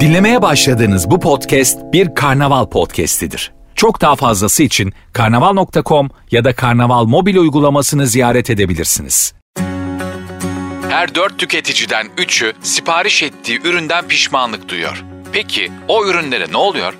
Dinlemeye 0.00 0.42
başladığınız 0.42 1.10
bu 1.10 1.20
podcast 1.20 1.78
bir 1.92 2.14
karnaval 2.14 2.66
podcastidir. 2.66 3.52
Çok 3.74 4.00
daha 4.00 4.16
fazlası 4.16 4.62
için 4.62 4.92
karnaval.com 5.12 6.10
ya 6.30 6.44
da 6.44 6.54
karnaval 6.54 7.04
mobil 7.04 7.36
uygulamasını 7.36 8.06
ziyaret 8.06 8.50
edebilirsiniz. 8.50 9.34
Her 10.88 11.14
dört 11.14 11.38
tüketiciden 11.38 12.06
üçü 12.18 12.52
sipariş 12.62 13.22
ettiği 13.22 13.60
üründen 13.64 14.08
pişmanlık 14.08 14.68
duyuyor. 14.68 15.04
Peki 15.32 15.72
o 15.88 16.06
ürünlere 16.06 16.46
ne 16.52 16.56
oluyor? 16.56 16.98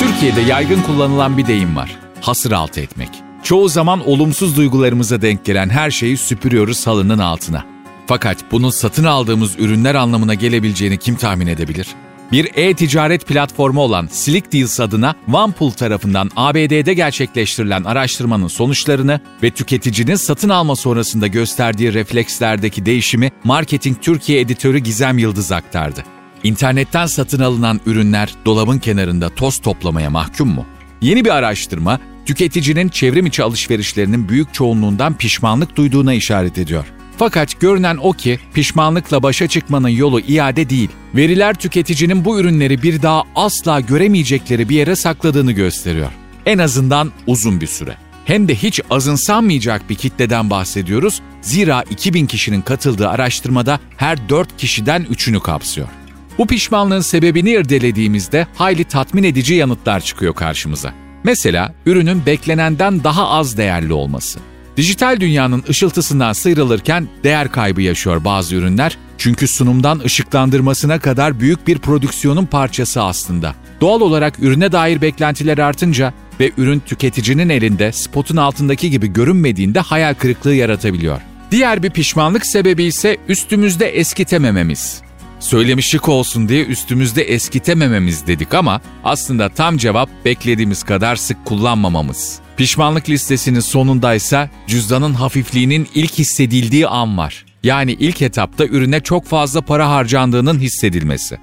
Türkiye'de 0.00 0.40
yaygın 0.40 0.82
kullanılan 0.82 1.38
bir 1.38 1.46
deyim 1.46 1.76
var. 1.76 1.96
Hasır 2.20 2.52
altı 2.52 2.80
etmek. 2.80 3.08
Çoğu 3.42 3.68
zaman 3.68 4.08
olumsuz 4.08 4.56
duygularımıza 4.56 5.22
denk 5.22 5.44
gelen 5.44 5.68
her 5.68 5.90
şeyi 5.90 6.16
süpürüyoruz 6.16 6.86
halının 6.86 7.18
altına. 7.18 7.71
Fakat 8.06 8.36
bunun 8.52 8.70
satın 8.70 9.04
aldığımız 9.04 9.58
ürünler 9.58 9.94
anlamına 9.94 10.34
gelebileceğini 10.34 10.98
kim 10.98 11.16
tahmin 11.16 11.46
edebilir? 11.46 11.86
Bir 12.32 12.50
e-ticaret 12.54 13.26
platformu 13.26 13.80
olan 13.80 14.08
Slick 14.10 14.52
Deals 14.52 14.80
adına 14.80 15.14
OnePool 15.32 15.70
tarafından 15.70 16.30
ABD'de 16.36 16.94
gerçekleştirilen 16.94 17.84
araştırmanın 17.84 18.48
sonuçlarını 18.48 19.20
ve 19.42 19.50
tüketicinin 19.50 20.14
satın 20.14 20.48
alma 20.48 20.76
sonrasında 20.76 21.26
gösterdiği 21.26 21.94
reflekslerdeki 21.94 22.86
değişimi 22.86 23.30
Marketing 23.44 23.96
Türkiye 24.02 24.40
editörü 24.40 24.78
Gizem 24.78 25.18
Yıldız 25.18 25.52
aktardı. 25.52 26.04
İnternetten 26.44 27.06
satın 27.06 27.40
alınan 27.40 27.80
ürünler 27.86 28.34
dolabın 28.44 28.78
kenarında 28.78 29.28
toz 29.28 29.58
toplamaya 29.58 30.10
mahkum 30.10 30.48
mu? 30.48 30.66
Yeni 31.00 31.24
bir 31.24 31.30
araştırma, 31.30 32.00
tüketicinin 32.26 32.88
çevrim 32.88 33.26
içi 33.26 33.42
alışverişlerinin 33.42 34.28
büyük 34.28 34.54
çoğunluğundan 34.54 35.16
pişmanlık 35.16 35.76
duyduğuna 35.76 36.14
işaret 36.14 36.58
ediyor. 36.58 36.84
Fakat 37.22 37.60
görünen 37.60 37.96
o 37.96 38.12
ki 38.12 38.38
pişmanlıkla 38.54 39.22
başa 39.22 39.46
çıkmanın 39.46 39.88
yolu 39.88 40.20
iade 40.20 40.70
değil. 40.70 40.88
Veriler 41.14 41.54
tüketicinin 41.54 42.24
bu 42.24 42.40
ürünleri 42.40 42.82
bir 42.82 43.02
daha 43.02 43.22
asla 43.34 43.80
göremeyecekleri 43.80 44.68
bir 44.68 44.76
yere 44.76 44.96
sakladığını 44.96 45.52
gösteriyor. 45.52 46.10
En 46.46 46.58
azından 46.58 47.12
uzun 47.26 47.60
bir 47.60 47.66
süre. 47.66 47.96
Hem 48.24 48.48
de 48.48 48.54
hiç 48.54 48.80
azınsanmayacak 48.90 49.90
bir 49.90 49.94
kitleden 49.94 50.50
bahsediyoruz. 50.50 51.20
Zira 51.40 51.84
2000 51.90 52.26
kişinin 52.26 52.62
katıldığı 52.62 53.08
araştırmada 53.08 53.80
her 53.96 54.28
4 54.28 54.56
kişiden 54.56 55.02
3'ünü 55.02 55.40
kapsıyor. 55.40 55.88
Bu 56.38 56.46
pişmanlığın 56.46 57.00
sebebini 57.00 57.50
irdelediğimizde 57.50 58.46
hayli 58.54 58.84
tatmin 58.84 59.22
edici 59.22 59.54
yanıtlar 59.54 60.00
çıkıyor 60.00 60.34
karşımıza. 60.34 60.94
Mesela 61.24 61.74
ürünün 61.86 62.26
beklenenden 62.26 63.04
daha 63.04 63.28
az 63.28 63.56
değerli 63.56 63.92
olması. 63.92 64.38
Dijital 64.76 65.20
dünyanın 65.20 65.64
ışıltısından 65.68 66.32
sıyrılırken 66.32 67.08
değer 67.24 67.52
kaybı 67.52 67.82
yaşıyor 67.82 68.24
bazı 68.24 68.54
ürünler 68.54 68.98
çünkü 69.18 69.48
sunumdan 69.48 70.00
ışıklandırmasına 70.04 70.98
kadar 70.98 71.40
büyük 71.40 71.66
bir 71.66 71.78
prodüksiyonun 71.78 72.46
parçası 72.46 73.02
aslında. 73.02 73.54
Doğal 73.80 74.00
olarak 74.00 74.38
ürüne 74.38 74.72
dair 74.72 75.02
beklentiler 75.02 75.58
artınca 75.58 76.12
ve 76.40 76.52
ürün 76.56 76.80
tüketicinin 76.80 77.48
elinde 77.48 77.92
spotun 77.92 78.36
altındaki 78.36 78.90
gibi 78.90 79.06
görünmediğinde 79.12 79.80
hayal 79.80 80.14
kırıklığı 80.14 80.54
yaratabiliyor. 80.54 81.20
Diğer 81.50 81.82
bir 81.82 81.90
pişmanlık 81.90 82.46
sebebi 82.46 82.84
ise 82.84 83.16
üstümüzde 83.28 83.86
eskitemememiz. 83.86 85.02
Söylemi 85.40 85.82
şık 85.82 86.08
olsun 86.08 86.48
diye 86.48 86.64
üstümüzde 86.64 87.22
eskitemememiz 87.22 88.26
dedik 88.26 88.54
ama 88.54 88.80
aslında 89.04 89.48
tam 89.48 89.76
cevap 89.76 90.08
beklediğimiz 90.24 90.82
kadar 90.82 91.16
sık 91.16 91.44
kullanmamamız. 91.44 92.38
Pişmanlık 92.56 93.08
listesinin 93.08 93.60
sonundaysa 93.60 94.50
cüzdanın 94.66 95.14
hafifliğinin 95.14 95.88
ilk 95.94 96.12
hissedildiği 96.12 96.88
an 96.88 97.18
var. 97.18 97.44
Yani 97.62 97.92
ilk 97.92 98.22
etapta 98.22 98.64
ürüne 98.64 99.00
çok 99.00 99.24
fazla 99.24 99.60
para 99.60 99.90
harcandığının 99.90 100.58
hissedilmesi. 100.58 101.38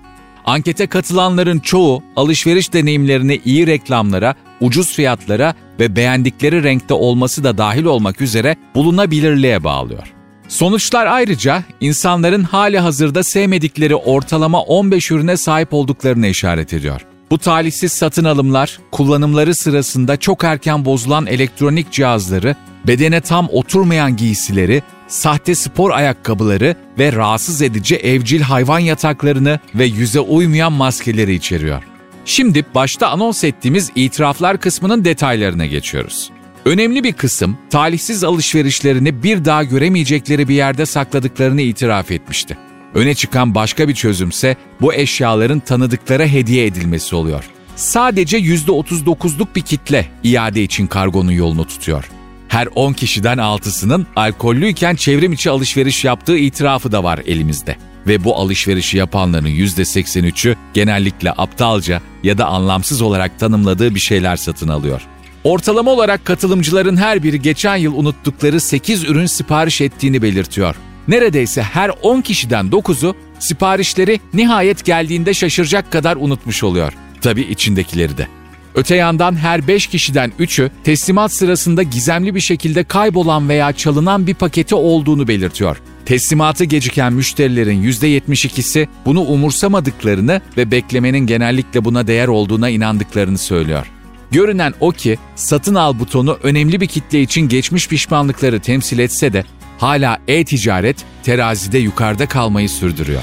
Ankete 0.46 0.88
katılanların 0.88 1.60
çoğu 1.60 2.04
alışveriş 2.16 2.74
deneyimlerini 2.74 3.42
iyi 3.46 3.68
reklamlara, 3.68 4.36
ucuz 4.62 4.94
fiyatlara 4.94 5.54
ve 5.80 5.96
beğendikleri 5.96 6.64
renkte 6.64 6.94
olması 6.94 7.44
da 7.44 7.58
dahil 7.58 7.84
olmak 7.84 8.22
üzere 8.22 8.56
bulunabilirliğe 8.76 9.64
bağlıyor. 9.64 10.14
Sonuçlar 10.48 11.06
ayrıca 11.06 11.64
insanların 11.82 12.44
hali 12.44 12.80
hazırda 12.80 13.24
sevmedikleri 13.24 13.96
ortalama 13.96 14.62
15 14.62 15.12
ürüne 15.12 15.38
sahip 15.38 15.74
olduklarını 15.74 16.28
işaret 16.28 16.74
ediyor. 16.74 17.02
Bu 17.32 17.38
talihsiz 17.38 17.92
satın 17.92 18.24
alımlar, 18.24 18.80
kullanımları 18.92 19.56
sırasında 19.56 20.18
çok 20.18 20.44
erken 20.44 20.86
bozulan 20.86 21.26
elektronik 21.26 21.92
cihazları, 21.92 22.56
bedene 22.88 23.22
tam 23.22 23.50
oturmayan 23.52 24.18
giysileri, 24.18 24.84
sahte 25.08 25.56
spor 25.56 25.92
ayakkabıları 25.92 26.76
ve 27.00 27.14
rahatsız 27.14 27.62
edici 27.62 27.96
evcil 27.96 28.42
hayvan 28.42 28.80
yataklarını 28.80 29.60
ve 29.76 29.86
yüze 29.86 30.20
uymayan 30.20 30.74
maskeleri 30.74 31.34
içeriyor. 31.34 31.84
Şimdi 32.26 32.66
başta 32.76 33.08
anons 33.10 33.44
ettiğimiz 33.44 33.92
itiraflar 33.96 34.60
kısmının 34.60 35.06
detaylarına 35.06 35.66
geçiyoruz. 35.66 36.32
Önemli 36.66 37.04
bir 37.04 37.14
kısım 37.14 37.58
talihsiz 37.70 38.24
alışverişlerini 38.24 39.24
bir 39.24 39.46
daha 39.46 39.64
göremeyecekleri 39.64 40.48
bir 40.48 40.56
yerde 40.56 40.86
sakladıklarını 40.86 41.62
itiraf 41.62 42.12
etmişti. 42.12 42.58
Öne 42.94 43.16
çıkan 43.16 43.56
başka 43.56 43.88
bir 43.88 43.94
çözümse 43.94 44.56
bu 44.82 44.94
eşyaların 44.94 45.60
tanıdıklara 45.60 46.26
hediye 46.26 46.66
edilmesi 46.66 47.16
oluyor. 47.16 47.44
Sadece 47.76 48.38
%39'luk 48.38 49.48
bir 49.56 49.62
kitle 49.62 50.08
iade 50.24 50.64
için 50.64 50.88
kargonun 50.88 51.32
yolunu 51.32 51.68
tutuyor. 51.68 52.10
Her 52.48 52.68
10 52.76 52.94
kişiden 52.94 53.38
6'sının 53.38 54.06
alkollüyken 54.16 54.96
çevrim 54.96 55.34
içi 55.34 55.50
alışveriş 55.50 56.06
yaptığı 56.06 56.38
itirafı 56.38 56.92
da 56.92 57.04
var 57.04 57.20
elimizde. 57.26 57.76
Ve 58.08 58.24
bu 58.24 58.36
alışverişi 58.36 58.98
yapanların 58.98 59.48
%83'ü 59.48 60.56
genellikle 60.74 61.32
aptalca 61.32 62.02
ya 62.24 62.38
da 62.38 62.46
anlamsız 62.46 63.02
olarak 63.02 63.40
tanımladığı 63.40 63.96
bir 63.96 64.00
şeyler 64.00 64.36
satın 64.36 64.68
alıyor. 64.68 65.02
Ortalama 65.44 65.92
olarak 65.92 66.26
katılımcıların 66.26 66.98
her 66.98 67.24
biri 67.24 67.42
geçen 67.42 67.76
yıl 67.76 67.94
unuttukları 67.98 68.60
8 68.60 69.04
ürün 69.04 69.26
sipariş 69.26 69.82
ettiğini 69.82 70.22
belirtiyor. 70.22 70.76
Neredeyse 71.10 71.62
her 71.62 71.92
10 72.02 72.22
kişiden 72.22 72.66
9'u 72.66 73.16
siparişleri 73.40 74.20
nihayet 74.34 74.86
geldiğinde 74.86 75.34
şaşıracak 75.34 75.92
kadar 75.92 76.16
unutmuş 76.16 76.64
oluyor. 76.64 76.94
Tabii 77.22 77.42
içindekileri 77.42 78.18
de. 78.18 78.28
Öte 78.76 78.96
yandan 78.96 79.36
her 79.36 79.68
5 79.68 79.88
kişiden 79.88 80.32
3'ü 80.40 80.72
teslimat 80.84 81.34
sırasında 81.34 81.84
gizemli 81.84 82.36
bir 82.36 82.40
şekilde 82.40 82.84
kaybolan 82.84 83.50
veya 83.50 83.74
çalınan 83.74 84.28
bir 84.28 84.34
paketi 84.34 84.76
olduğunu 84.76 85.28
belirtiyor. 85.28 85.82
Teslimatı 86.06 86.66
geciken 86.66 87.14
müşterilerin 87.14 87.84
%72'si 87.84 88.88
bunu 89.06 89.22
umursamadıklarını 89.22 90.42
ve 90.58 90.72
beklemenin 90.72 91.28
genellikle 91.28 91.86
buna 91.86 92.08
değer 92.08 92.28
olduğuna 92.28 92.70
inandıklarını 92.70 93.38
söylüyor. 93.38 93.88
Görünen 94.32 94.74
o 94.80 94.92
ki 94.92 95.18
satın 95.36 95.76
al 95.76 96.00
butonu 96.00 96.38
önemli 96.44 96.82
bir 96.82 96.88
kitle 96.88 97.22
için 97.22 97.42
geçmiş 97.42 97.88
pişmanlıkları 97.88 98.60
temsil 98.60 99.00
etse 99.00 99.34
de 99.34 99.44
hala 99.80 100.18
e-ticaret 100.28 101.06
terazide 101.24 101.78
yukarıda 101.78 102.28
kalmayı 102.28 102.70
sürdürüyor. 102.70 103.22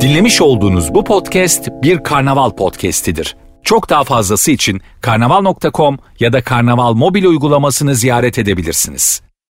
Dinlemiş 0.00 0.40
olduğunuz 0.40 0.94
bu 0.94 1.04
podcast 1.04 1.68
bir 1.82 1.98
karnaval 1.98 2.50
podcastidir. 2.50 3.36
Çok 3.62 3.90
daha 3.90 4.04
fazlası 4.04 4.50
için 4.50 4.80
karnaval.com 5.00 5.98
ya 6.20 6.32
da 6.32 6.42
karnaval 6.42 6.94
mobil 6.94 7.24
uygulamasını 7.24 7.94
ziyaret 7.94 8.38
edebilirsiniz. 8.38 9.22